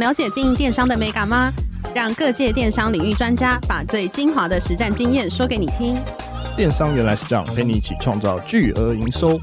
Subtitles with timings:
[0.00, 1.52] 了解经营电商的美感吗？
[1.94, 5.94] 让各界电商领域专家把最精华的实战经验说给你听。
[6.56, 9.38] 电商原来是这样，陪你一起创造巨额营收。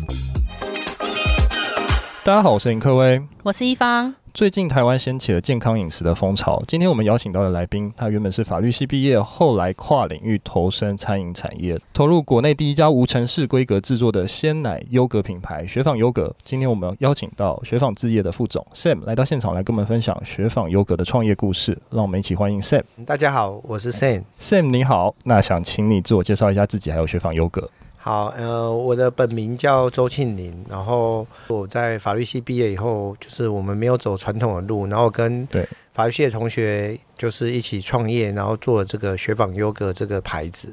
[2.24, 4.16] 大家好，我是林克威，我是一方。
[4.34, 6.62] 最近台湾掀起了健康饮食的风潮。
[6.68, 16.34] 今天我们邀请到的来宾，他原本是法律系毕业，后来跨领域投身餐饮产业，投入国内第一家无尘室规格制作的鲜奶优格品牌雪纺优格。
[16.44, 21.78] 今天我们邀请到雪纺置业的副总 Sam 来到现场，来跟我们分享雪纺优格的创业故事。
[21.90, 22.84] 让我们一起欢迎 Sam。
[23.06, 24.24] 大家好，我是 Sam。
[24.40, 27.70] Sam 你好，那想请你自我介绍一下自己，还有雪纺优格。
[28.08, 40.70] 好，呃，我的本名叫周庆林，然后我在法律系毕业以后，就是我们没有走传统的路，然后跟对法律系的同学就是一起创业，然后做了这个雪纺优格这个牌子，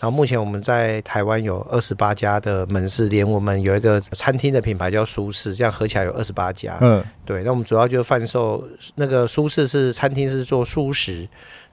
[0.00, 6.78] 然后目前我们在台湾有二十八家的门市，连我们有一个餐厅的品牌叫舒适，这样合起来有二十八家。
[6.80, 11.28] 嗯，对，那我们主要就贩售那个舒适是餐厅是做蔬食。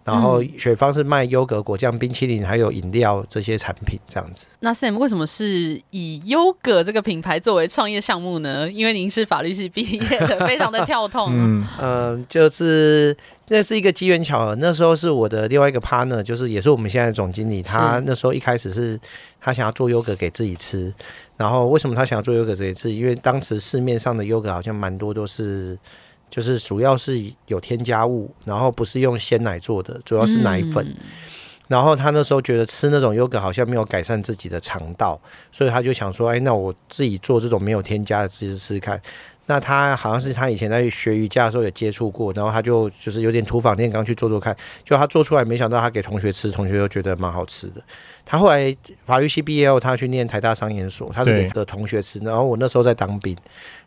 [0.06, 4.46] 然后雪芳是卖优格果酱、冰淇淋，还有饮料这些产品这样子。
[4.60, 8.72] 那 Sam 为什么是以优格这个品牌作为创业项目呢？
[8.72, 11.30] 因为您是法律系毕业的，非常的跳痛。
[11.34, 13.18] 嗯嗯，就是
[13.48, 14.56] 那是一个机缘巧合。
[14.58, 17.64] 那时候是我的另外一个 partner，就是也是我们现在的总经理。
[17.64, 19.00] 他那时候一开始是
[19.42, 20.94] 他想要做优格给自己吃。
[21.36, 22.92] 然后为什么他想要做优格给自己吃？
[22.92, 25.76] 因为当时市面上的优格好像蛮多都是。
[26.36, 30.86] 就是主要是有添加物，然后不是用鲜奶做的，主要是奶粉。
[30.86, 30.96] 嗯、
[31.70, 35.18] 然后他那时候觉得吃那种优格好像没有改善自己的肠道，
[35.54, 39.02] 所以他就想说：“哎，那我自己做这种没有添加的，试试看。”
[39.48, 47.82] 那他好像是他以前在学瑜伽的时候有接触过，然后他就就是有点土法炼钢去做做看，就他做出来，没想到他给同学吃，同学都觉得蛮好吃的。
[48.26, 52.18] 他后来法律系毕业后，他去念台大商研所，他是给个同学吃。
[52.20, 53.38] 然后我那时候在当兵。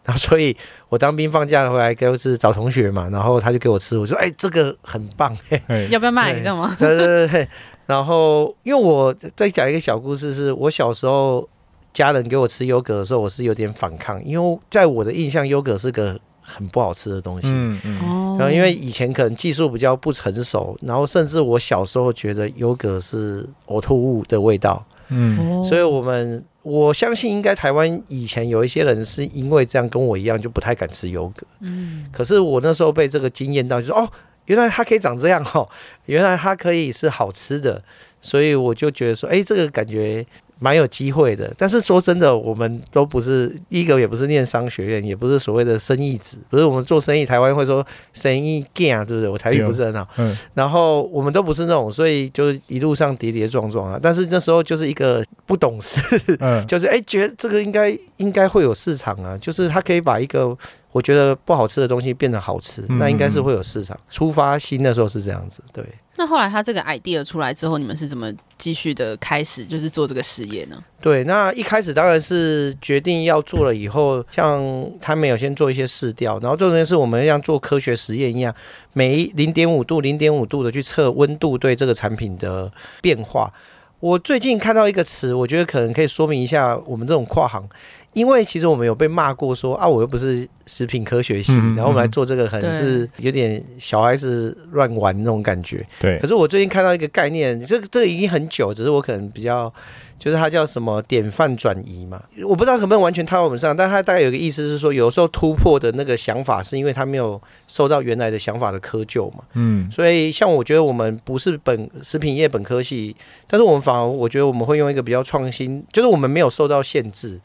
[0.04, 0.56] 然后，所以
[0.88, 3.10] 我当兵放假回来，就是找同学嘛。
[3.10, 5.36] 然后他就给我吃，我说：“哎，这个很棒，
[5.66, 6.32] 嘿要不要卖？
[6.32, 7.48] 你知道吗？”对对对对。
[7.84, 11.46] 然后，因为我再讲一个小故事是，是我小时候
[11.92, 17.48] 家人给我吃优格的时候，我是有点反抗，因为在我的印象，优格是个很不好吃的东西。
[17.52, 18.38] 嗯嗯。
[18.38, 24.84] 然后，因为以前可能技术比较不成熟，然后甚至我小时候觉得优格是呕吐物的味道。
[25.08, 25.62] 嗯。
[25.64, 26.44] 所以我们。
[26.64, 34.06] 我相信应该台湾以前有一些人是因为这样跟我一样就不太敢吃优格，嗯，可是我那时候被这个惊艳到，就说哦，
[34.44, 35.66] 原来它可以长这样哦，
[36.04, 37.82] 原来它可以是好吃的，
[38.20, 40.26] 所以我就觉得说，哎，这个感觉。
[40.58, 49.28] 蛮有机会的，但是说真的，我们都不是一个，也不是念商学院，也不是所谓的生意子，不是我们做生意，台湾会说生意干啊，对不对？
[49.28, 53.98] 我台语不是很好，嗯，然后我们都不是那种，所以就一路上跌跌撞撞啊。
[54.02, 56.00] 但是那时候就是一个不懂事，
[56.40, 60.56] 嗯， 就是哎，觉得这个应该应该会有市场啊，就是他可以把一个。
[60.90, 63.94] 我觉得不好吃的东西变得好吃，那应该是会有市场。
[63.94, 65.84] 嗯、出发心的时候是这样子，对。
[66.18, 70.76] 那后来他这个 idea 出来之后，你们是怎么继续的开始，就是做这个实验呢？
[71.00, 74.60] 对，那一开始当然是决定要做了以后，像
[75.00, 78.52] 他们有先做一些试调，然后这件事我们像做科学实验一样，
[78.92, 82.70] 每零点五度、零点五度的去测温度对这个产品的
[83.00, 83.52] 变化。
[84.00, 87.68] 我最近看到一个词，我觉得可能可以说明一下我们这种跨行。
[88.14, 95.86] 因为其实我们有被骂过说，说啊，我又不是食品科学系，嗯嗯、然后我们来做这个，可能是有点小孩子乱玩那种感觉。
[96.00, 96.18] 对。
[96.18, 99.72] 可是我最近看到一个概念，这个这个已经很久，只是我可能比较，
[100.18, 102.20] 就是它叫什么典范转移嘛。
[102.44, 109.44] 我不知道可不能完全套在我们上，但它大概有个意思是说，有时候突破的那个想法是因为它没有受到原来的想法的窠臼嘛。
[109.52, 109.88] 嗯。
[109.92, 113.14] 所以像我觉得我们不是本食品业本科系，
[113.46, 117.38] 但是我们反而我觉得我们会用一个比较创新，就是我们没有受到限制。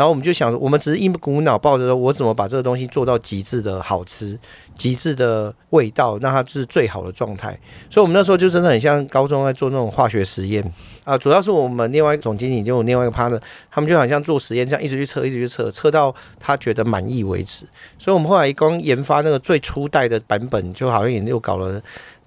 [0.00, 4.38] 然后我们就想，我们只是一股脑抱着说，我怎么把这个东西做到极致的好吃、
[4.74, 7.50] 极致的味道，让它是最好的状态。
[7.90, 10.64] 所以，我们那时候就真的很像高中在做那种化学实验
[11.04, 11.18] 啊。
[11.18, 13.38] 主要是我们另外一个总经理，就我另外一个 partner，
[13.70, 17.66] 他们就好像做实验这样，一直去测，一直去测，测到他觉得满意为止。
[17.98, 21.78] 所以，我们后来一共研发那个最初代的版本，就好像也又搞了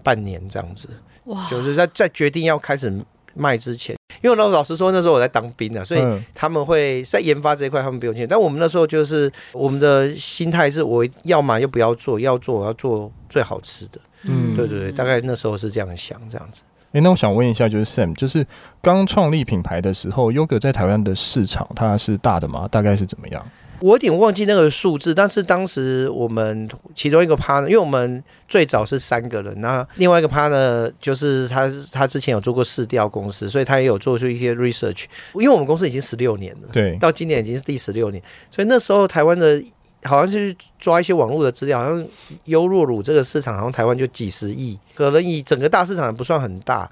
[0.03, 0.87] 半年这样子。
[1.23, 1.49] 哇！
[1.49, 2.93] 就是在在决定要开始
[3.33, 3.95] 卖之前。
[4.21, 6.01] 因为老老实说，那时候我在当兵啊，所以
[6.33, 8.27] 他们会在研发这一块，他们不用钱。
[8.27, 13.99] 但我们那时候就是我们的心态是，我要嘛又不要做，要做我要做最好吃的。
[14.23, 16.61] 嗯，对对对，大概那时候是这样想，这样子。
[16.93, 18.45] 诶，那我想问一下，就是 Sam，就是
[18.81, 22.67] 刚创立品牌的时候，优格在台湾的市场它是大的吗？
[22.69, 23.43] 大概是怎么样？
[23.83, 35.03] 我有点忘记那个数字，但是当时我们其中一个 partner，因为我们最早是三个人，那另外一个 partner 就是他，他之前有做过市调公司，所以他也有做出一些 research。
[35.33, 39.61] 因为我们公司已经十六年了，对，到今年已经是第十六年，所以那时候台湾的
[40.03, 42.07] 好像是抓一些网络的资料，好像
[42.45, 46.89] 优若乳这个市场好像台湾就几十亿，可能以整个大市场也不算很大。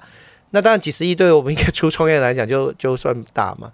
[0.52, 3.72] 那当然几十亿对我们一个初创业来讲就 就算大嘛。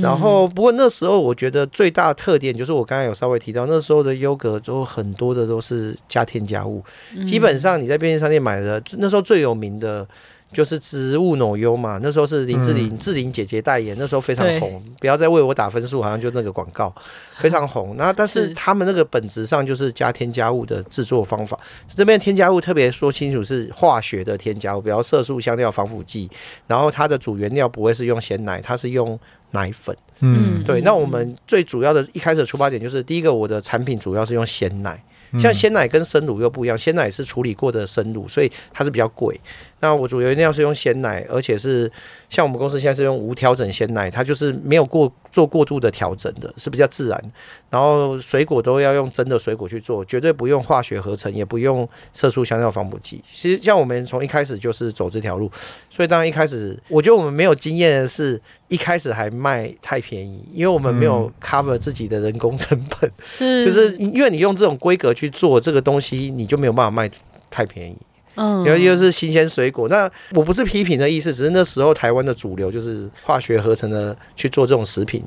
[0.00, 6.82] 然后不过那时候我觉得最大的特点就是我刚才有稍微提到，那时候的优格都很多的都是加添加物，
[7.26, 10.06] 基本上你在便利商店买的那时候最有名的。
[10.52, 14.82] 就是植物脑优嘛，那时候是林志玲、志玲姐姐代言，那时候非常红。
[14.98, 16.92] 不要再为我打分数，好像就那个广告
[17.38, 17.94] 非常红。
[17.96, 21.58] 那但是他们那个本质上就是加添加物的制作方法。
[21.94, 26.28] 这边添加物特别说清楚是化学的添加物，比如色素、香料、防腐剂。
[26.66, 29.18] 然后它的主原料不会是用鲜奶，它是用
[29.52, 29.96] 奶粉。
[30.18, 30.80] 嗯，对。
[30.80, 35.00] 那我们最主要的一开始的出发点就是，第一个我的产品主要是用鲜奶。
[35.38, 39.38] 像鲜奶跟生乳又不一样，鲜奶是处理过的生乳，所以它是比较贵。
[39.80, 41.90] 那我主要一定要是用鲜奶，而且是
[42.28, 47.32] 像我们公司现在是用无调整鲜奶，它就是没有过做过度的调整的，是比较自然。
[47.70, 53.22] 然后水果都要用真的水果去做，绝对不用化学合成，也不用色素、香料、防腐剂。
[53.32, 55.50] 其实像我们从一开始就是走这条路，
[55.88, 67.08] 所以当然一开始我觉得我们没有经验的是，一开始还卖太便宜，因为我们没有 cover 自己的人工成本，是就是因为你用这种规格去做这个东西，你就没有办法卖
[67.48, 67.96] 太便宜。
[68.40, 69.86] 嗯，尤其是新鲜水果。
[69.88, 75.22] 那我不是批评的意思，只是那时候台湾的主流就是化学合成的去做这种食品，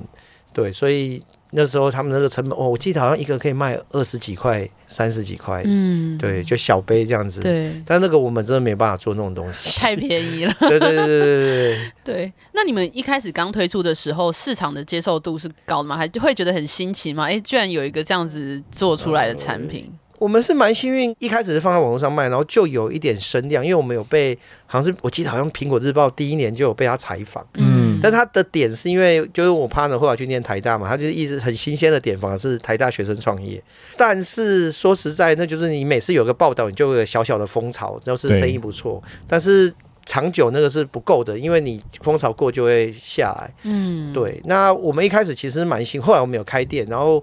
[0.51, 7.71] 对，所以那时候他们那个成本，哦，我记得好像一个可以卖二十几块、三十几块，嗯，对，就小杯这样子，对。
[7.85, 10.55] 但那个我们真的没办法做那种东西，太便宜了。
[10.59, 11.91] 对对对对对对。
[12.03, 15.95] 对，那你们一开始刚推出的时候，市场的接受度是高的吗？
[15.95, 17.25] 还会觉得很新奇吗？
[17.25, 19.85] 哎，居然有一个这样子做出来的产品。
[19.87, 24.33] 嗯我们是蛮幸运，一开始是放在网络上卖，然后就有一点声量，因为我们有被，
[24.65, 33.61] 好像是我记得好像苹果日报第一年就有被他采访，嗯，但他的点是因为就是我 partner 后来去念台大嘛，他就是一直很新鲜的点，反而是台大学生创业。
[33.97, 39.73] 但是说实在，那就是你每次有个报道，你就有小小的风潮，就是生意不错，但是
[40.05, 44.41] 长久那个是不够的，因为你风潮过就会下来，嗯，对。
[44.45, 47.21] 那我们一开始其实蛮新，后来我们有开店，然后。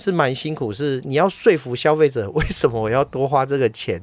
[0.00, 4.02] 是蛮辛苦，是你要说服消费者为什么我要多花这个钱？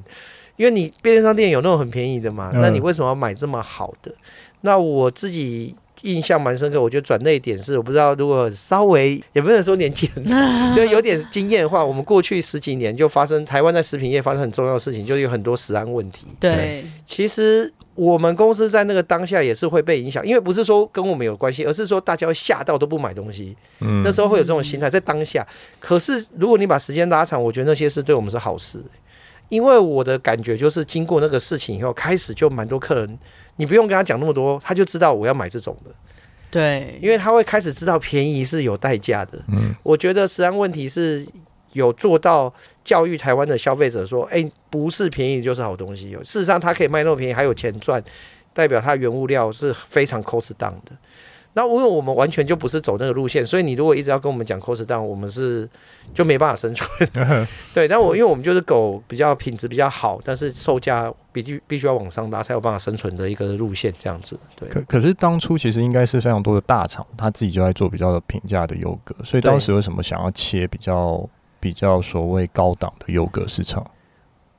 [0.58, 4.12] 因为你便利商店有那种很便宜的嘛，那你为什么要买这么好的？
[4.60, 10.38] 那我自己印象蛮深刻，我觉得转捩点是我不知道，如果稍微也不能说年纪很长，
[10.74, 16.26] 就有点经验的话，我们过去十几年就发生台湾在食品业发生很重要的事情，就有很多食安问题。
[16.38, 17.72] 对，其实。
[17.98, 23.56] 我们公司在那个当下也是会被影响，因为不是说跟我们有关系，而是说大家会吓到都不买东西。
[23.80, 25.44] 嗯，那时候会有这种心态在当下。
[25.80, 28.80] 可是如果你把时间拉长，我觉得那些事对我们是好事，
[29.48, 33.18] 因为我的感觉就是经过那个事情以后，开始就蛮多客人，
[33.56, 35.90] 你不用跟他讲那么多，他就知道我要买这种的。
[36.50, 39.38] 对，因为他会开始知道便宜是有代价的。
[39.48, 41.26] 嗯，我觉得实际上问题是。
[41.74, 42.52] 有做到
[42.82, 46.12] 教育台湾的消费者说：“哎、欸，不是便宜就是好东西。
[46.24, 48.02] 事实上，他可以卖那么便宜，还有钱赚，
[48.54, 50.96] 代表他原物料是非常 cost down 的。
[51.54, 55.68] 那因为我们完全就不是走那个路线，所以你如果一直要跟我们讲 cost down，我们是
[56.14, 56.88] 就没办法生存。
[57.74, 64.38] 对，但我因为我们就是狗比较品质比较好，但是售价必须必须要往上拉才有办法生存的一个路线，这样子。
[64.54, 64.68] 对。
[64.68, 71.28] 可可是当初其实应该是非常多的大厂，他自己就在做比较平价的优格，所以当时为什么想要切比较？
[71.60, 73.84] 比较所谓高档的优格市场，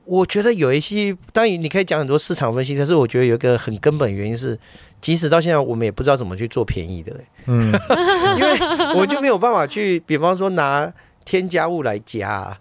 [0.04, 4.58] 我觉得有一些，当然你可以讲很多市场分析，但是我觉得有一个很根本原因是，
[5.00, 7.12] 即使到现在我们也不知道怎么去做便宜的，
[7.46, 7.72] 嗯，
[8.38, 10.92] 因为我就没有办法去，比方说拿
[11.24, 12.56] 添加物来加，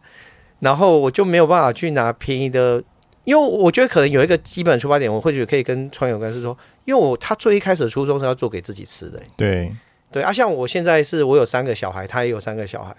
[0.59, 2.83] 然后我就没有办法去拿便宜的，
[3.23, 9.71] 因为我觉得可能有一个基本出发点，我或许可以跟创业有关，是说，因为我他最一开始的初衷是要做给自己吃的，对
[10.11, 12.95] 对啊，像我现在是我有三个小孩，他也有三个小孩。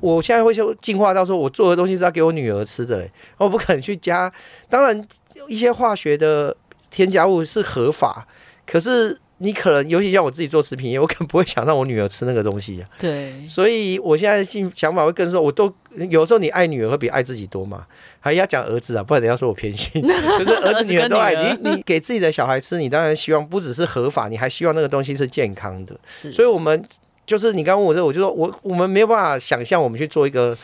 [0.00, 4.30] 我现在会就进化到说，我做的东西是要给我女儿吃的，欸，我不可能去加。
[4.68, 5.08] 当然，
[5.48, 6.54] 一些化学的
[6.90, 8.26] 添加物是合法，
[8.66, 12.88] 可是你可能，尤其像我自己做食品业，我可能不会想让我女儿吃那个东西啊。
[12.98, 15.72] 对，所以我现在性想法会更说，我都
[16.10, 17.86] 有时候你爱女儿会比爱自己多嘛。
[18.20, 20.00] 还要讲儿子啊，不然人家说我偏心。
[20.38, 25.94] 可是儿子女儿都爱你，你给自己的小孩吃，你当然希望不只是合法，你还希望那个东西是健康的。
[26.06, 26.84] 是，所以我们。
[27.26, 30.54] 就是你刚问我这，我就说我我们没有办法想象我们去做一个，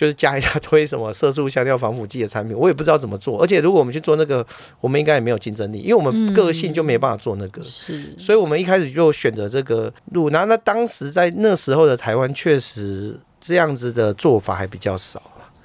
[0.00, 3.38] 就是加一大堆什么色素、香料、防腐剂的产品，我也不知道怎么做。
[3.42, 4.46] 而且如果我们去做那个，
[4.80, 7.62] 我们应该也没有竞争力，因为我们个性就没办法做那个。
[7.62, 10.30] 是，所以我们一开始就选择这个路。
[10.30, 15.20] 然后那当时在那时候的台湾，确实这样子的做法还比较少。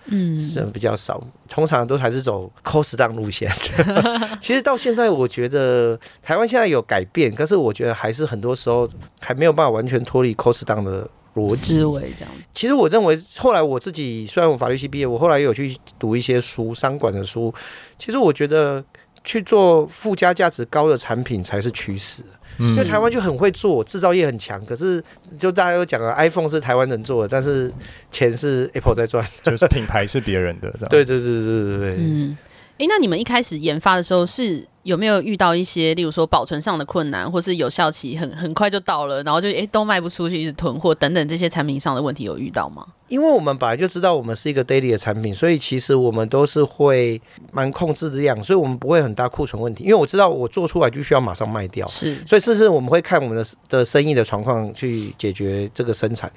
[0.08, 3.50] 嗯，人比较少，通常都还是走 cost down 路线。
[4.42, 8.88] 其实到现在，我觉得台湾现在有改变，可是我觉得还是很多时候
[9.22, 12.34] 还没有办法完全脱离 cost down 的逻辑思维这样。
[12.54, 17.54] 其实我认为，后来我自己虽然我法律系毕业，我后来也有去读一些书，商管的书。
[17.98, 18.84] 其实我觉得
[19.24, 22.24] 去做附加价值高的产品才是趋势。
[22.58, 24.66] 嗯，因为台湾就很会做，制造业很强。
[24.66, 25.04] 可是
[25.38, 27.70] 就大家都讲了，iPhone 是台湾人做的，但是
[28.10, 30.72] 钱是 Apple 在赚，就是品牌是别人的。
[30.90, 31.96] 对对对对对对。
[32.00, 32.38] 嗯，
[32.78, 34.68] 哎，那你们一开始研发的时候是？
[34.86, 42.86] 有没有遇到一些，例如说保存上的困难，或是有效期很很快就到了，然后就诶都卖不出去，一直囤货等等这些产品上的问题有遇到吗？
[43.08, 47.20] 因为我们本来就知道我们是一个 daily 的产品，所以其实我们都是会
[47.52, 49.86] 蛮控制的量，所以我们不会很大库存问题。
[49.86, 56.32] 因为我知道我做出来就需要马上卖掉，是，所以这是我们会看我们的的生意的状况去解决这个生产。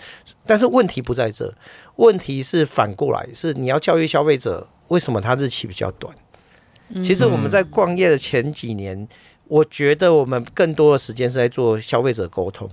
[0.47, 1.53] 但是问题不在这，
[1.97, 6.17] 问题是反过来，是你要教育消费者为什么它日期比较短。
[7.03, 9.07] 其实我们在逛业的前几年，
[9.47, 12.69] 我觉得我们更多的时间是在做消费者沟通，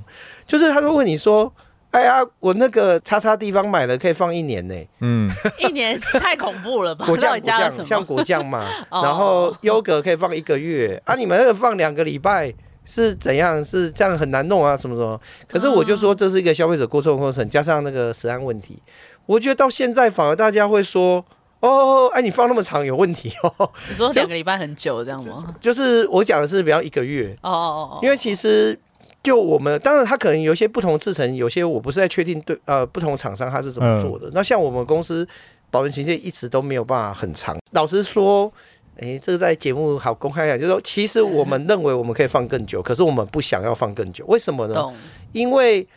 [0.46, 1.52] 就是他会问你说
[1.92, 5.30] ：“哎呀，我那个叉叉地方买了可以放一年呢。”嗯，
[5.60, 7.06] 一年太恐怖了吧？
[7.08, 12.54] 果酱果酱像果酱嘛， 然后优格可以放一个月啊，你们那个放两个礼拜
[12.86, 13.64] 是怎样？
[13.64, 14.76] 是这样很难弄啊？
[14.78, 15.20] 什么什么？
[15.48, 18.82] 可是我就说这是一个消费者沟通过程，加上那个食安问题，
[19.26, 21.26] 我觉得到现在反而大家会说。
[21.66, 23.72] 哦，哎，你放那么长有问题哦。
[23.90, 25.44] 你说两个礼拜很久这样吗？
[25.60, 28.00] 就，就是我讲的是比较一个月哦哦哦。
[28.04, 28.78] 因为其实
[29.24, 34.28] 就我们，当然它可能有一些不同制成，有些我不是在确定对呃不同厂商它是怎么做的。
[34.28, 35.28] 嗯、那像我们公司
[35.72, 37.58] 保存期限一直都没有办法很长。
[37.72, 38.52] 老实说，
[39.00, 44.94] 哎，这个在节目好公开讲，就是说其实我们认为我们可以放更久，可是我们不想要放更久，为什么呢？
[45.32, 45.88] 因为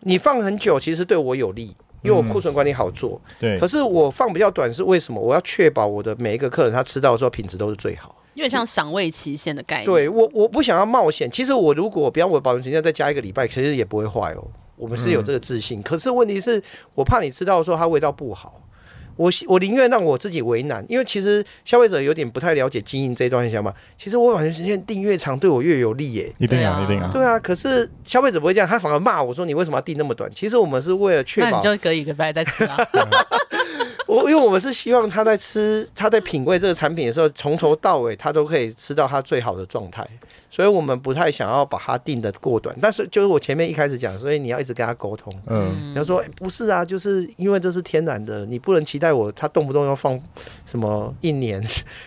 [0.00, 1.74] 你放很久，其实对我有利。
[2.04, 3.58] 因为我库存管理好做，嗯、对。
[3.58, 5.18] 可是我放比较短是为什么？
[5.18, 9.86] 我要确保我的每一个客人他吃到的时候品质都是最好，有点像赏味期限的概念。
[9.86, 11.30] 对我，我不想要冒险。
[11.30, 14.44] 其实我如果比方我保存期限再加一个礼拜，其实也不会坏哦。
[14.76, 15.80] 我们是有这个自信。
[15.80, 16.62] 嗯、可是问题是
[16.94, 18.60] 我怕你吃到的时候它味道不好。
[19.16, 23.74] 我我宁愿让我自己为难，因为其实消费者有点不太了解经营这一段想法。
[23.96, 26.32] 其实我感觉时间定越长，对我越有利耶。
[26.38, 27.10] 一定啊，一定啊。
[27.12, 32.76] 对啊，可是消费者不会这样，他反而骂我说：“你为什么要定那么短？”其实我们是为了确保，那你就隔一个礼拜再吃啊。
[34.06, 40.06] 我因为我们是希望他在吃、他在品味这个产品的时候，从头到尾他都可以吃到他最好的状态。
[40.54, 45.34] 所以我们不太想要把它定的过短，但是就是我前面一开始讲，所以你要一直跟他沟通。
[45.46, 50.16] 嗯，你要说、欸、不是啊，就是因为这是天然的，你不能期待我他动不动要放
[50.64, 51.60] 什么一年，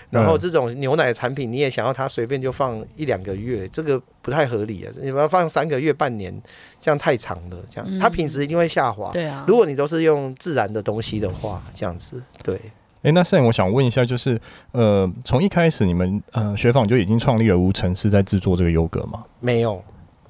[0.09, 4.93] 然后这种牛奶产品你也想要它随便就放一两个月，这个不太合理啊！
[5.01, 6.33] 你不要放三个月、半年，
[6.79, 9.11] 这样太长了，这样它品质一定会下滑。
[9.11, 12.57] 对啊，如果你都是用自然的东西的话，这样子对。
[13.03, 14.39] 哎，那摄影，我想问一下，就是
[14.71, 19.23] 呃，从一开始你们呃雪纺就已经创立了无尘室在制作这个优格吗？
[19.39, 19.83] 没有，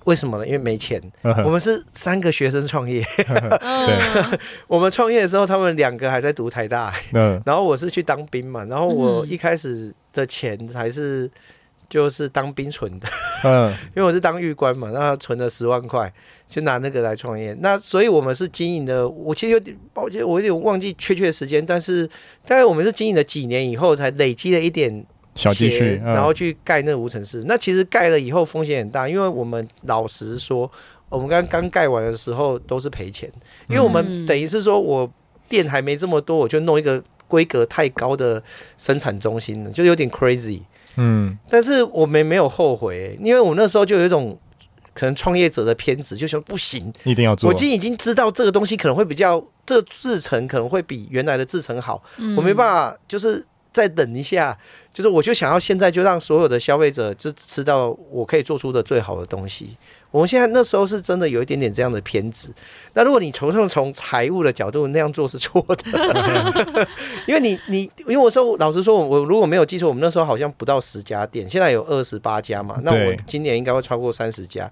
[0.03, 0.45] 为什么呢？
[0.45, 1.01] 因为没钱。
[1.45, 3.03] 我们是三个学生创业。
[3.25, 3.99] 对，
[4.67, 6.93] 我们创业的时候，他们两个还在读台大，
[7.45, 11.29] 然后我是去当兵嘛，然后我一开始的钱还是。
[11.89, 13.07] 就是当兵存的，
[13.45, 16.11] 嗯， 因为我是当狱官嘛，那存了十万块，
[16.47, 17.55] 就拿那个来创业。
[17.61, 22.05] 那所以我们是经营的，我其实有点抱歉，我有点忘记确切的时间，但是
[22.45, 27.43] 大概我们是经营了几年以后，才累积了一点小积蓄，然后去盖那个无尘室。
[27.47, 30.69] 那其实盖了以后风险很大，因为我们老实说，
[31.07, 33.31] 我们刚刚盖完的时候都是赔钱，
[33.69, 35.09] 因为我们等于是说我
[35.47, 38.43] 店还没这么多，我就弄一个规格太高的
[38.77, 40.63] 生产中心了，就有点 crazy。
[40.97, 44.37] 嗯，但是我们没有后悔，因为我那时候就有一种
[44.93, 47.49] 可能创业者的偏执，就说不行，一定要做。
[47.49, 53.43] 我已经已经知道这个东西可能会比较，这个制成可能会比原来的制成好，嗯、我没办法，就是
[53.77, 54.57] 再等一下，
[54.91, 59.77] 就是我就想要现在就让所有的消费者就吃到我可以做出的最好的东西。
[60.09, 62.49] 我们现在那时候是真的有一点点这样的偏执。
[62.95, 66.87] 那如果你从从从财务的角度那样做是错的，
[67.27, 72.79] 因为你你因为我说老实说，我如果没有记错，我们那时候好像不到十家店，现在有二十八家嘛。
[72.81, 74.71] 那我今年应该会超过三十家。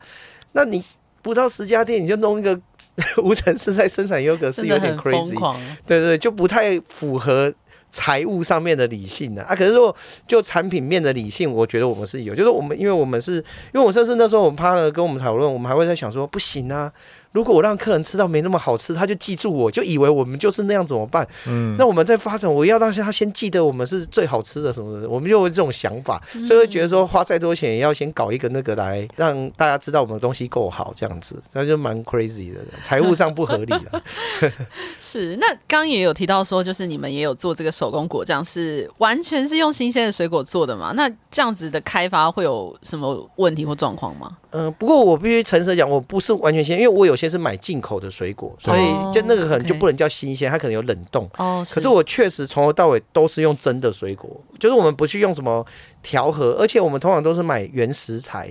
[0.53, 0.83] 那你
[1.21, 2.59] 不到十家店，你就弄一个
[3.21, 5.37] 无尘室在生产优格是有点 crazy，
[5.85, 7.53] 对，对对，就不太符合。
[7.95, 9.41] 财务上面的理性呢？
[9.43, 9.95] 啊，可是如果
[10.27, 13.35] 就产品面的理性，我觉得我们是有，就是我们因为我们是
[13.73, 16.91] 因为我甚至那时候我们趴了跟我们讨论，我们还会在想说，不行啊。
[17.35, 21.27] 如果我让客人吃到没那么好吃，他就记住我，就以为我们就是那样怎么办？
[21.47, 34.01] 嗯，那我们在发展，我要让他先记得我们是最好吃的什么的，我们就有这种想法，所以会觉得说花再多钱也要先搞一个那个来让大家知道我们的东西够好，这样子，那就蛮 crazy 的，财务上不合理了。
[35.01, 40.93] 是，那刚刚也有提到说，就是你们也有做这个手工果酱，是完全是用新鲜的水果做的嘛？
[40.95, 44.37] 那这样子的开发会有什么问题或状况吗？
[44.57, 48.81] 嗯，不过我必须诚实讲，我不是完全新鲜，因为我有些是买进口的水果，所以
[49.13, 51.29] 就那个可能就不能叫新鲜，它可能有冷冻。
[51.37, 51.89] 哦，可是。
[51.89, 55.65] 我确实从头到尾都是用真的水果，就是我们不去用什么
[56.01, 58.47] 调和，而且我们通常都是买原食材，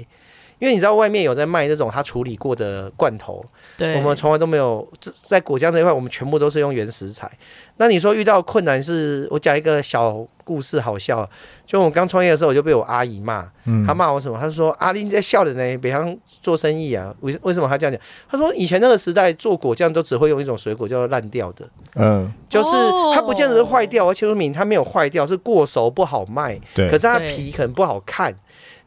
[0.59, 3.45] 因为你知道外面有在卖那种它处理过的罐头，
[3.77, 4.87] 对，我们从来都没有
[5.23, 7.31] 在果酱这一块，我们全部都是用原食材。
[7.77, 11.29] 那你说遇到困难是，我讲一个小故事，好笑。
[11.67, 14.39] 就我刚创业的时候，我就被我阿姨骂，嗯、她骂我什么？
[14.39, 17.13] 她说：“阿玲在笑的呢，别想做生意啊？
[17.21, 18.01] 为为什么她这样讲？
[18.31, 21.67] 她说以前那个时代做果酱都只会用一种水果叫做烂掉的，
[21.97, 22.71] 嗯，就是
[23.15, 28.33] 它不见得是坏掉，而且说明它没有坏掉，是过熟不好卖，对，可是它皮可能不好看。”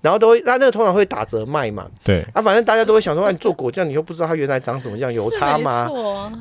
[0.07, 1.85] 然后都会，那那个通常会打折卖嘛。
[2.01, 2.25] 对。
[2.33, 5.91] 啊，反正大家都会想说，啊，你做果酱，你又不知道它原来长什么样，有差吗？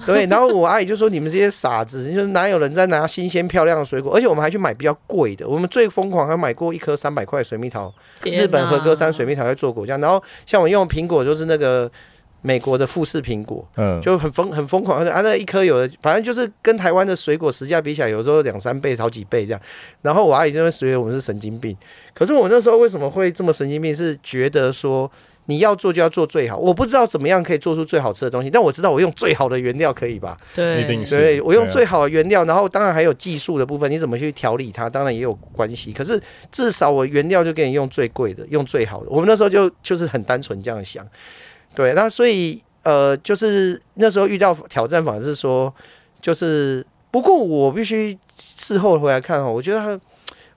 [0.06, 0.24] 对。
[0.26, 4.14] 然后我 阿姨就说：“你们这些傻子，你说哪有人在拿新鲜漂亮的水果？
[4.14, 5.48] 而且我们还去买比较贵的。
[5.48, 7.92] 我们最疯狂还买过一颗三百块的水蜜桃，
[8.22, 10.00] 日本和歌山水蜜桃在做果酱。
[10.00, 11.90] 然后像我用苹果，就是那个。”
[12.46, 19.60] 美国的富士苹果，嗯，就很疯很疯狂，啊，那一颗有的，反正就是跟台湾的水果实价比起来，有时候两三倍、好几倍这样。
[20.02, 21.76] 然后我阿姨就会觉得我们是神经病。
[22.14, 23.92] 可是我那时候为什么会这么神经病？
[23.92, 25.10] 是觉得说
[25.46, 26.56] 你要做就要做最好。
[26.56, 30.36] 我不知道怎么样可以做出最好吃的东西，但我知道我用最好的原料可以吧？
[30.54, 31.16] 对，一定是。
[31.16, 35.92] 对，我用最好的原料，然后当然还有技术的部分，你怎么去调理它，当然也有关系。
[35.92, 36.22] 可是
[36.52, 39.10] 至少我原料就给你用最贵的，用最好的。
[39.10, 41.04] 我们那时候就就是很单纯这样想。
[41.76, 45.72] 对，那所以呃，就是那时候遇到挑战，反而是说，
[46.22, 50.00] 就是不过我必须事后回来看哈，我觉得他，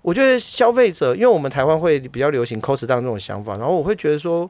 [0.02, 4.50] 我觉得消费者，因为我们台湾会比较流行 cost down 这种想法，然后我会觉得说，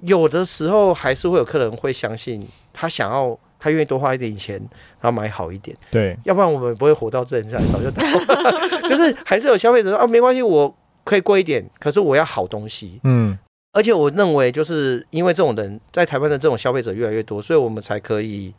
[0.00, 4.56] 有的时候还是会有客人会相信他想要，他愿意多花一点钱，
[5.00, 13.38] 然后买好一点，对，要不然我们不会活到这现在，早就倒了， 就是还是有消费者说啊，没关系，我可以贵一点，可是我要好东西，嗯。
[13.74, 18.54] 而且我认为，就是因为这种人在台湾的这种消费者越来越多，所以我们才可以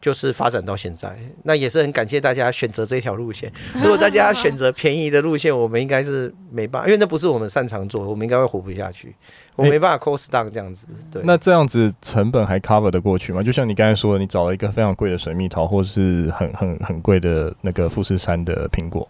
[0.00, 1.18] 就是发展到现在。
[1.42, 3.50] 那也是很感谢大家选择这条路线。
[3.82, 9.12] 如果大家选择便宜的路线，我们应该是没办法，因为那不是我们擅长做，我们应该会活不下去。
[9.56, 10.86] 我没办法 cost down 这样子。
[11.10, 13.42] 对，那这样子成本还 cover 得过去吗？
[13.42, 19.08] 就像你刚才说的，你找了一个非常贵的水蜜桃，或是很很很贵的那个富士山的苹果。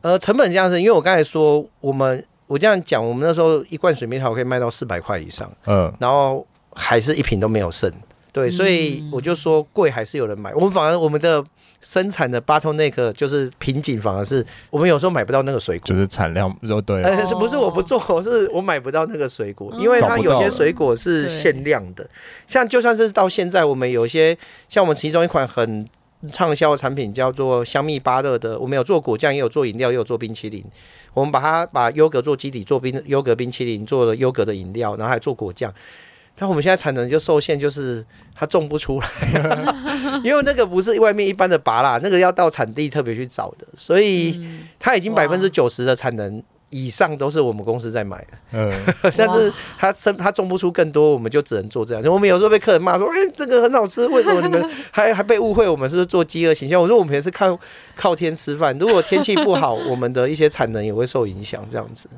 [0.00, 2.24] 呃，成本这样子，因为我刚才说我们。
[2.52, 7.90] 我这样讲，我们那时候一罐水蜜桃可以卖到四百块以上，嗯，然后还是一瓶都没有剩，
[8.30, 10.52] 对，所以我就说贵还是有人买。
[10.52, 11.42] 我们反而我们的
[11.80, 22.06] 生产的 bottleneck 就是瓶颈，反而是我们有时候买不到那个水果，就是产量不对，呃，是不是我不做，是我买不到那个水果，因为它有些水果是限量的，
[22.46, 24.36] 像就算是到现在，我们有些
[24.68, 25.88] 像我们其中一款很。
[26.30, 30.64] 畅销的产品叫做香蜜芭乐的，我们有做果酱，也有做饮料，也有做冰淇淋。
[31.14, 35.72] 我们把它把优格做基底，做冰优格冰淇淋，做了优格的饮料，然后还做果酱。
[36.34, 38.04] 但我们现在产能就受限，就是
[38.34, 39.08] 它种不出来，
[40.24, 44.40] 因为那个不是外面一般的芭乐，那个要到产地特别去找的，所以
[44.78, 46.42] 它已经百分之九十的产能。
[46.72, 48.72] 以上都是我们公司在买的，嗯，
[49.14, 52.02] 但是他生他种不出更多，我们就只能做这样。
[52.12, 57.56] 我们有时候被客人骂说：“哎、欸，这个很好吃，为什么你们 还还被误会我们是不是做饥饿行销？”我说：“我们也是靠
[57.94, 61.62] 靠天吃饭，如果天气不好， 我们的一些产能也会受影响。
[61.70, 62.08] 这样子，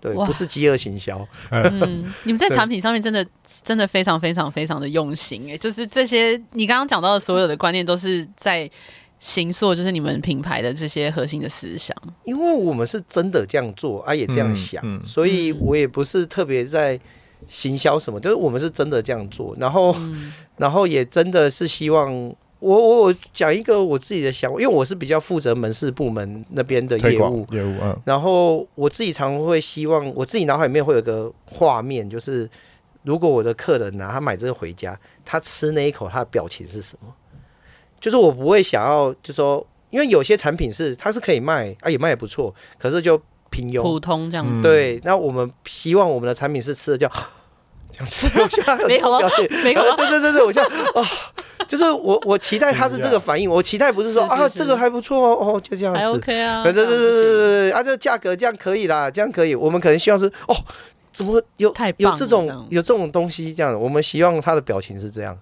[0.00, 1.26] 对，不是饥饿行销。
[1.50, 3.26] 嗯，你们在产品上面真的
[3.64, 8.70] 真的非常非常非常的用心，哎，就是这些你刚刚讲到的所有的观念都是在。
[9.24, 17.00] 形塑就是你们品牌的这些核心的思想，因为我们是真的这样做啊，也这样想，嗯嗯、所以我也不是特别在
[17.48, 32.46] 行销什么，就是我们是真的这样做，然后，嗯、 然后也真的是希望我我我讲一个我自己的想法，因为我是比较负责门市部门那边的业务业务，啊，然后我自己常会希望我自己脑海里面会有个画面，就是
[33.02, 37.10] 如果我的客人拿他买这个回家，他吃那一口，他的表情是什么？
[38.04, 43.80] 就是我不会想要，就说，因为有些产品是它是可以卖啊，也卖也不错，可是就平庸。
[43.80, 44.60] 普通这样子。
[44.60, 47.10] 对，那我们希望我们的产品是吃的叫
[47.90, 51.08] 这样吃，我现在没有表情，没有，对对对对，我现在啊，
[51.66, 60.54] 就是我我期待它是这个反应，我期待不是说啊这个还不错哦，哦就这样子，OK 啊，对对对对对对，啊这价格这样可以啦，这样可以，我们可能希望是哦，
[61.10, 65.34] 怎么有有这种有这种东西这样，我们希望他的表情是这样，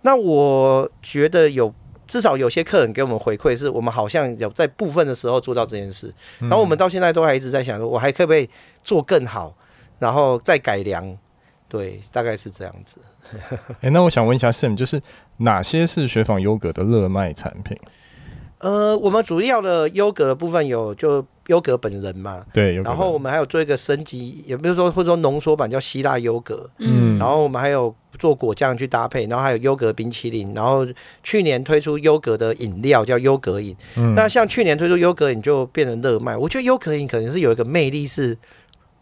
[0.00, 1.70] 那我觉得有。
[2.06, 8.48] 至少有些客人给我们回馈，是我们好像有在部分的时候做到这件事，然后我们到现在都还一直在想说，我还可不可以
[8.84, 9.54] 做更好，
[9.98, 11.16] 然后再改良，
[11.68, 12.98] 对，大概是这样子。
[13.42, 15.02] 哎、欸，那我想问一下 Sam，就是
[15.38, 17.76] 哪些是雪纺优格的热卖产品？
[18.58, 30.86] 呃，我们主要的优格的部分有就优格本人嘛，对，然后我们还有做一个升级，也不是说或者说浓缩版叫希腊优格，嗯，然后我们还有做果酱去搭配，然后还有优格冰淇淋，然后
[31.22, 38.36] 去年推出优格的饮料叫优格饮，嗯，那像去年推出优格饮就变成热卖，我觉得优格饮可能是有一个魅力是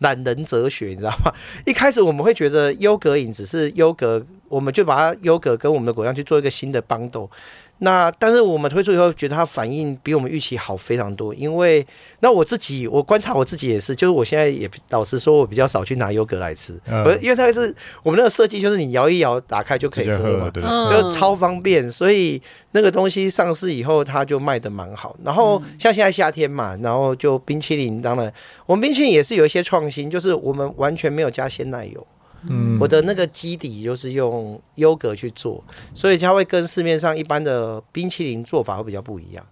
[0.01, 1.33] 懒人哲学，你知道吗？
[1.65, 7.31] 一开始我们会觉得优格饮只是优格，我们就把它优格跟我们的果酱去做一个新的 bundle。
[7.79, 11.35] 那但是我们推出以后，觉得它反应比我们预期好非常多。
[11.35, 11.85] 因为
[12.21, 21.91] 那我自己，我观察我自己也是，就是我现在也老实说，我比较少去拿优格来吃，嗯、因为它是我们那个设计，就是你摇一摇，打开就可以喝嘛，对，就超方便。
[21.91, 25.15] 所以那个东西上市以后，它就卖的蛮好。
[25.25, 28.33] 然后像现在夏天嘛，然后就冰淇淋，当然
[28.67, 32.07] 我们冰淇淋也是有一些创新，就是我们完全没有加鲜奶油。
[32.49, 35.63] 嗯，我的那个基底就是用优格去做，
[35.95, 39.47] 所以它会跟市面上一般的冰淇淋做法会比较不一样。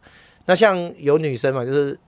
[0.46, 1.98] 那像有女生嘛，就是。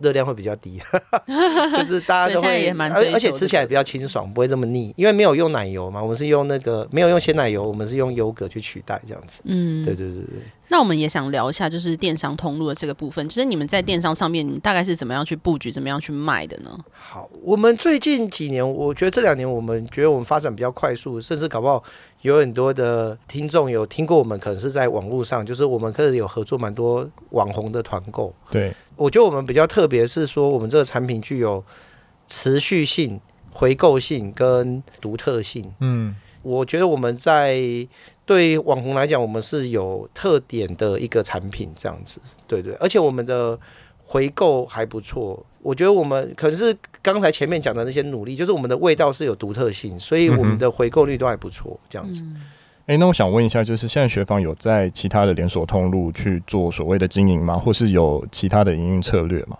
[0.00, 0.80] 热量会比较低，
[1.76, 9.42] 就是大家都会，而而且吃起来比较清爽，不会这么腻，因为没有用奶油嘛，我们是用那个没有用鲜奶油，我们是用优格去取代这样子。
[9.44, 10.40] 嗯，对对对对。
[10.72, 16.78] 那我们也想聊一下，就是电商通路的这个部分，就是你们在电商上面，你大概是怎么样去布局，怎么样去卖的呢？
[16.92, 21.82] 好，我们最近几年，我觉得这两年我们觉得我们发展比较快速，甚至搞不好
[22.22, 28.32] 有很多的听众有听过我们，可能是在网络上，就是我们可能有合作蛮多网红的团购。
[28.48, 28.72] 对。
[29.00, 31.64] 我觉得我们比较特别是说，我们这个产品具有
[32.26, 33.18] 持续性、
[33.50, 35.72] 回购性跟独特性。
[35.80, 37.58] 嗯，我觉得我们在
[38.26, 42.74] 对网红来讲，我们是有特点的一个产品，这样子，对对。
[42.74, 43.58] 而且我们的
[44.04, 45.42] 回购还不错。
[45.62, 52.20] 我觉得我们可能是刚才前面讲的那些努力，就是我们的味道是有独特性，所以我们的回购率都还不错，这样子。
[52.22, 52.36] 嗯
[52.90, 57.56] 诶，那我想问一下，就是现在学坊有在其他的连锁通路去做所谓的经营吗？
[57.56, 59.56] 或是有其他的营运策略吗？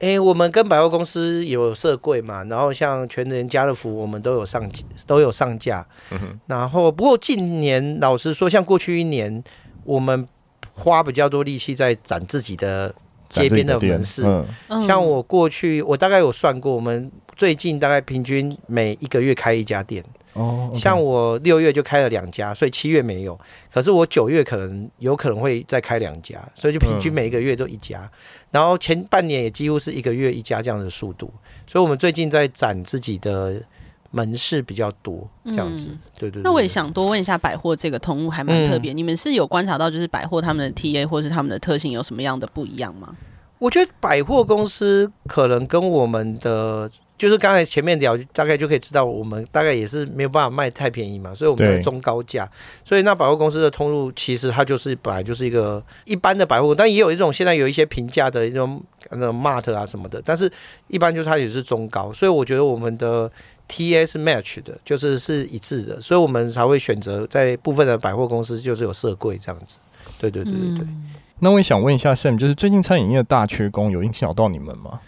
[0.00, 4.68] 诶，我们跟百货公司有设柜嘛，然后像全联、家乐福，我们都有上
[5.06, 5.86] 都有上架。
[6.10, 6.18] 嗯。
[6.48, 9.44] 然后不过近年，老实说，像过去一年，
[9.84, 10.26] 我们
[10.72, 12.92] 花比较多力气在展自己的
[13.28, 14.24] 街边的门市。
[14.68, 14.82] 嗯。
[14.82, 20.04] 像我过去，我大概有算过，我们最近大概平均每一个月开一家店。
[20.34, 20.78] 哦，oh, okay.
[20.78, 23.38] 像我六月就开了两家，所以七月没有。
[23.72, 28.00] 可是我九月可能有可能会再开两家，所以就平均每一个月都一家。
[28.00, 28.10] 嗯、
[28.50, 31.32] 然后前半年也几乎是一个月一家这样的速度。
[31.70, 33.62] 所以我们最近在展自己的
[34.10, 35.88] 门市比较多，这样子。
[35.90, 36.42] 嗯、对，对对。
[36.42, 38.92] 那我也想多问一下，百货这个通路还蛮特别。
[38.92, 43.14] 嗯、你们是有观察到，就是百货他们的 TA 或是他们的特性有什么样的不一样吗？
[43.60, 46.90] 我觉得百货公司可能跟我们的。
[47.16, 52.48] 就是刚才前面聊，大概就可以知道，我们大概也是没有办法卖太便宜嘛，所以我们的中高价。
[52.84, 60.50] 所以那百货公司的通路其实它就是本来就是一个一般的百货，但也有一种现在有一些平价的一种那种 mart 啊什么的，但是
[60.88, 62.12] 一般就是它也是中高。
[62.12, 63.30] 所以我觉得我们的
[63.68, 69.78] TS match 的就是是一致的，所以我们才会选择在部分的百货公司就是有设柜这样子。
[70.18, 70.80] 对对对对对。
[70.80, 75.00] 嗯、那我也想问一下 Sam，就是最近餐饮业大缺工有影响到你们吗？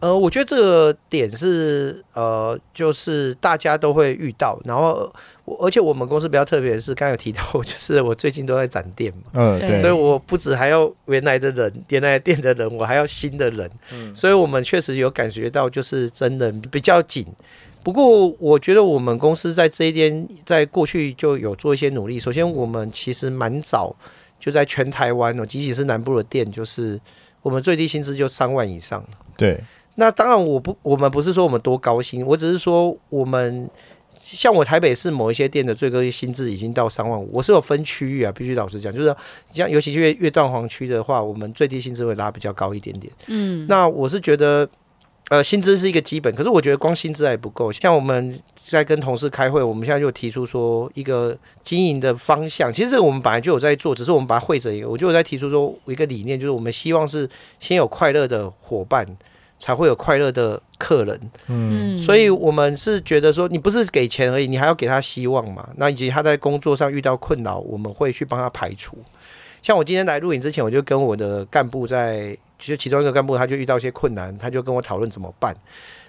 [0.00, 5.12] 呃，我觉得这个点是呃，就是大家都会遇到，然后
[5.60, 17.26] 而且我们公司比较特别的是，刚刚有提到， 就是我最近都在展店嘛，嗯，对，所以我不止还要原来的人，原来店的人，我还要新的人，嗯，所以我们确实有感觉到，就是真的比较紧。
[17.82, 22.18] 不过我觉得我们公司在这一点，在过去就有做一些努力。
[22.18, 23.94] 首先，我们其实蛮早
[24.38, 26.98] 就在全台湾哦，即使是南部的店，就是
[27.42, 29.04] 我们最低薪资就三万以上，
[29.36, 29.62] 对。
[29.96, 33.68] 那当然，我不，我们不是说我们多高薪，我只是说我们
[34.18, 39.14] 像我台北市某一些店的最高薪资已经到三万五，我是有分区域啊，必须老实讲，就是
[39.52, 43.12] 像尤其是越越断黄区的话，我们最低薪资会拉比较高一点点。
[43.26, 44.66] 嗯，那我是觉得，
[45.28, 47.70] 呃，薪资是一个基本，可是我觉得光薪资还不够。
[47.72, 59.06] 像我们在跟同事开会，我们现在就提出说一个经营的方向，其实这个我们本来就有在做，只是我们把它汇整一个，我就有在提出说一个理念，就是我们希望是先有快乐的伙伴。
[59.60, 65.68] 才会有快乐的客人，嗯，所以我们是觉得说，你不是给钱而已，你还要给他希望嘛。
[65.76, 68.96] 那以及他在工作上遇到困扰，我们会去帮他排除。
[69.62, 75.54] 像我今天来录影之前，我就跟我的干部在，其实其中一个干部他就遇到一些困难，他就跟我讨论怎么办。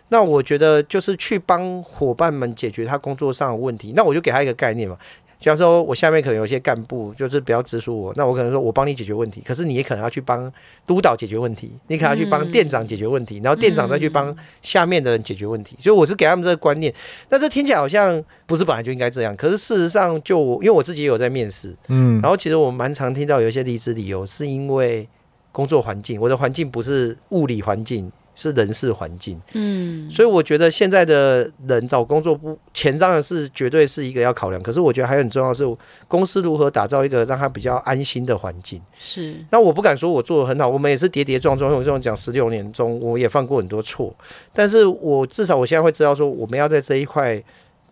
[0.07, 3.91] 那我觉得就是去帮伙伴们解决他工作上的问题。
[3.93, 4.97] 那我就给他一个概念嘛。
[5.41, 10.49] 假如说我下面可能有些干部就是比较直属我，那我可能说我帮你解决问题，可是你也可能要去帮
[10.85, 15.75] 督导解决问题，你可能要去帮店长解决问题，然后店长再去帮下面的人解决问题。
[15.79, 16.93] 所以我是给他们这个观念，
[17.27, 25.07] 但这听起来好像不是本来就应该这样，可是事实上就因为我自己也有在面试，嗯，然后其实我蛮常听到有一些离职理由是因为
[25.51, 29.39] 工作环境，我的环境不是物理环境，是人事环境。
[29.53, 35.65] 嗯，所以我觉得现在的人找工作不钱当然是绝对是一个要考量，可是我觉得还有很重要的是
[36.07, 38.81] 公司如何打造一个让他比较安心的环境。
[38.99, 39.35] 是。
[39.49, 44.13] 那我不敢说我做的很好，我们也是跌跌撞撞，用这种讲十六年中，我也犯过很多错，
[44.53, 47.41] 但是我至少我现在会知道说，我们要在这一块。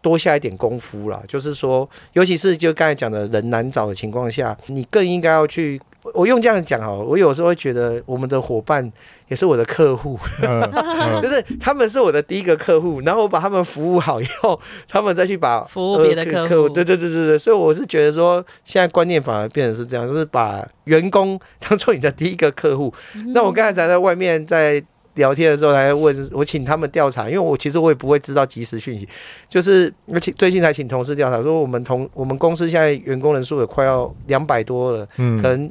[0.02, 5.78] 多下一点功夫啦，就是说，尤其是就刚才讲的人难找的情况下，你更应该要去。
[6.14, 8.90] 我用这样讲哈，我有时候会觉得我们的伙伴
[9.30, 10.20] 也是我的客户，
[11.22, 16.68] 就是他们是我的第一个客户，然后我把他们服务好以后， 他们再去把服务别的客户。
[16.68, 22.94] 对对对对对，所以我是觉得说，现在观念反而变成是这样，就是把员工当做你的第一个客户。
[23.34, 24.84] 那我刚才才在外面在。
[25.16, 29.06] 聊天的时候还问我，请他们调查，因为我其实我也不会知道即时讯息，
[29.50, 35.70] 就是而且最近才请同事调查，说我们同我们公司现在员工人数也快要两百多了，嗯，可能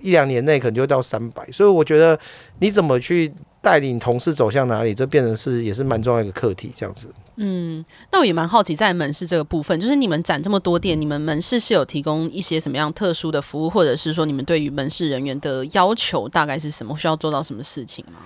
[0.00, 2.18] 一两年内可能就会到三百，所以我觉得
[2.60, 7.08] 你怎么去带领同事走向哪里，这变成是也是蛮重要的一个课题，这样子。
[7.36, 18.20] 嗯，那我也蛮好奇，在门市这个部分，就是你们展这么多店，你们门市是有提供一些什么样特殊的服务，或者是说你们对于门市人员的要求大概是什么，需要做到什么事情吗？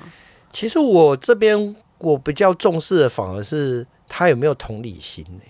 [0.50, 5.42] 其实我这边我比较重视的反而是他有没有同理心呢？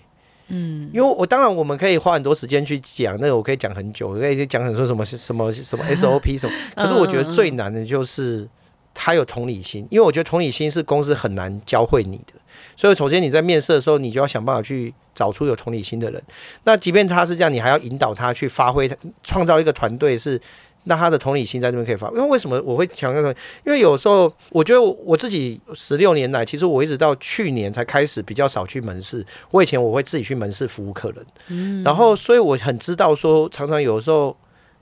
[0.47, 6.55] 嗯，因为我当然我们可以花很多时间去讲，那个我可以讲很久，我可以讲很多什么什么什么 SOP 什么。
[6.75, 8.47] 可是我觉得最难的就是
[8.93, 12.33] 他有同理心，因为我觉得同理心是公司很难教会你的。
[12.75, 16.21] 所以首先你在面试的时候，你就要想办法去找出有同理心的人。
[16.63, 18.89] 那即便他是这样，你还要引导他去发挥，
[19.23, 20.39] 创造一个团队是。
[20.85, 23.33] 那他的同理心在这边可以发，因为为什么我会强调呢？
[23.65, 29.25] 因为有时候我觉得我自己十六年来，其实我一直到去年才开始比较少去门市。
[29.51, 34.35] 我以前我会自己去门市服务客人，嗯，然后所以我很知道说，常常有时候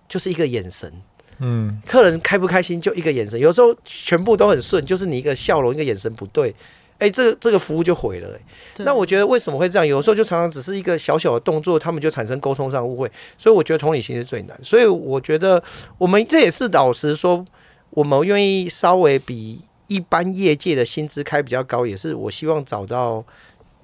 [0.09, 0.91] 就是一个眼神，
[1.39, 6.53] 嗯，客人开不开心就一个眼神，有时候全部都很顺，就是你一个笑容，一个眼神不对。
[7.01, 8.39] 哎、欸，这个这个服务就毁了哎、
[8.77, 8.83] 欸。
[8.83, 9.87] 那我觉得为什么会这样？
[9.87, 13.11] 有时候就常常只是一个小小的动作，他们就产生沟通上误会。
[13.39, 14.55] 所以我觉得同理心是最难。
[14.61, 15.61] 所以我觉得
[15.97, 17.43] 我们这也是老实说，
[17.89, 23.25] 我们愿意稍微比一般业界的薪资开比较高，也是我希望找到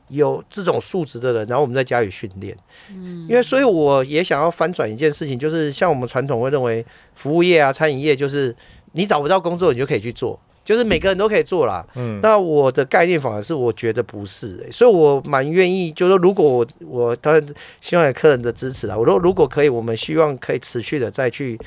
[0.10, 2.56] 有这种素质的人，然后我们在加以训练。
[2.92, 8.56] 嗯，因为所以我也想要翻转一件事情，就是像我们传统会认为服务业啊、餐饮业，就是
[8.92, 10.40] 你找不到工作，你就可以去做。
[10.68, 17.42] 就是每个人都可以做啦，嗯，那我的概念反而是我觉得不是、欸，所以我蛮愿意，就是说如果我我当然
[17.80, 21.58] 希望有客人的支持啊，我说如果可以，我们希望可以持续的再去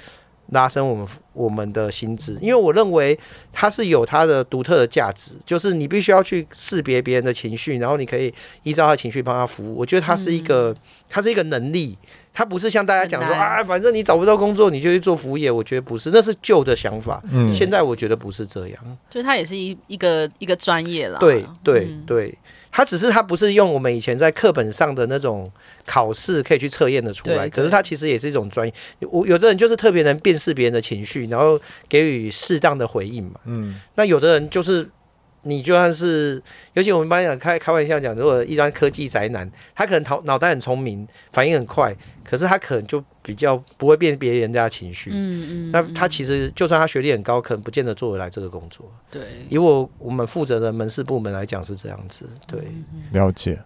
[0.49, 3.19] 拉升我们我们的薪资，因为我认为
[3.53, 10.75] 它是有它的独特的价值，就是你必须要去识别别人的情绪，然后你可以依照他的情绪帮他服务，我觉得它是一个
[11.09, 11.97] 它是一个能力。
[12.33, 15.51] 它不是像大家讲说啊，反正你找不到工作，你就去做服务业。
[15.51, 17.21] 我觉得不是，那是旧的想法。
[17.33, 18.99] 嗯，现在我觉得不是这样。
[19.11, 21.19] 就它也是一一个一个专业了。
[21.19, 22.33] 对对对，
[22.71, 25.51] 它只是它不是用我们以前在课本上的那种
[25.85, 28.73] 考试可以去测验的出来，可是他其实也是一种专业。
[29.11, 33.41] 我有的人就是特别能辨识别人的情绪，然后给予适当的回应嘛。
[33.47, 34.87] 嗯，那有的人就是。
[35.45, 36.35] 你就算是，
[36.75, 45.09] 尤其我们一般讲开开玩笑讲，如果一般科技宅男，他可能脑脑袋很聪明，反应很快，可是他可能就比较不会辨别人家的情绪。
[45.11, 45.71] 嗯嗯。
[45.71, 48.85] 那他其实就算他学历很高，可能不见得做得来这个工作。
[49.11, 49.23] 对。
[49.49, 52.29] 以我我们负责的门市部门来讲是这样子。
[52.47, 52.61] 对。
[53.13, 53.59] 了解。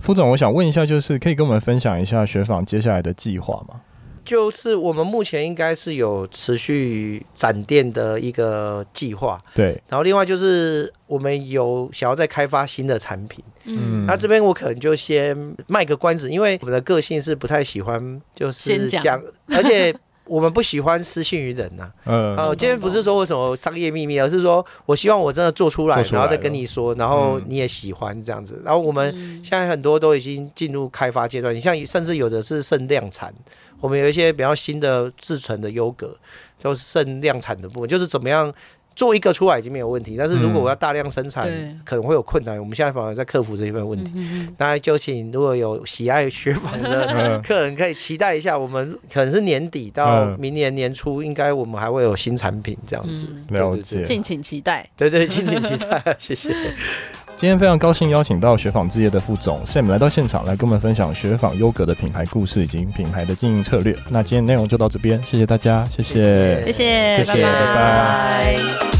[0.00, 3.80] 副总，我想问一下，就是可以跟我们分享一下雪纺接下来的计划吗？
[4.24, 9.80] 就是我们目前应该是有持续展店的一个计划，对。
[9.88, 14.04] 然后另外就是我们有想要再开发新的产品，嗯。
[14.06, 19.94] 那这边我可能就先卖个关子，因为我们的个性是不太喜欢就是讲，而且
[20.30, 21.90] 我们不喜欢失信于人呐。
[22.04, 22.36] 嗯。
[22.36, 28.62] 好，今天不是说为什么商业秘密，而是说我希望我真的做出来，然后再跟你说，然后你也喜欢这样子。
[28.64, 29.12] 然后我们
[29.42, 33.34] 现在很多都已经进入开发阶段，你像甚至有的是剩量产。
[33.80, 36.14] 我们有一些比较新的制成的优格，
[36.58, 38.52] 就是剩量产的部分，就是怎么样
[39.00, 41.48] 做一个出来已经没有问题，但是如果我要大量生产，
[41.86, 42.58] 可能会有困难。
[42.60, 44.12] 我们现在反而在克服这一份问题。
[44.58, 53.26] 那就请如果有喜爱雪纺的 客人，可以期待一下，我们可能是年底到明年年初，应该我们还会有新产品这样子。
[53.48, 54.86] 了解，敬请期待。
[54.98, 56.54] 对对，敬请期待，谢谢。
[57.40, 63.96] 今天非常高兴邀请到雪纺置业的副总 Sam 来到现场，来跟我们分享雪纺优格的品牌故事以及品牌的经营策略。
[64.10, 67.64] 那今天内容就到这边，谢谢大家，谢谢，谢谢，谢谢，拜拜。
[67.64, 68.99] 拜拜。